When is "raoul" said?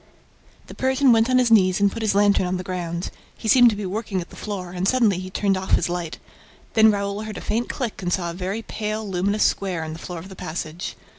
6.89-7.21